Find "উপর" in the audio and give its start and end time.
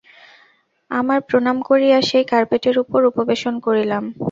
2.83-2.99